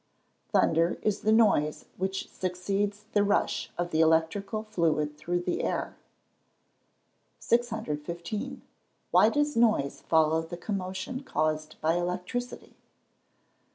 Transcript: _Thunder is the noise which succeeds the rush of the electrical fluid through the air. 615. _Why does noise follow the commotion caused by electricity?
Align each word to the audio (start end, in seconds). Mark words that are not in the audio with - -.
_Thunder 0.51 0.97
is 1.03 1.19
the 1.19 1.31
noise 1.31 1.85
which 1.95 2.27
succeeds 2.27 3.05
the 3.13 3.23
rush 3.23 3.71
of 3.77 3.91
the 3.91 4.01
electrical 4.01 4.63
fluid 4.63 5.15
through 5.15 5.41
the 5.41 5.61
air. 5.63 5.95
615. 7.37 8.63
_Why 9.13 9.31
does 9.31 9.55
noise 9.55 10.01
follow 10.09 10.41
the 10.41 10.57
commotion 10.57 11.21
caused 11.21 11.79
by 11.81 11.93
electricity? 11.97 12.73